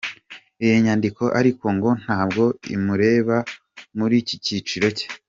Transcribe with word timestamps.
Iyi 0.63 0.75
nyandiko 0.85 1.23
ariko 1.39 1.65
ngo 1.75 1.89
ntabwo 2.01 2.43
imureba 2.75 3.35
mu 3.97 4.05
kiciro 4.45 4.87
cye. 4.97 5.07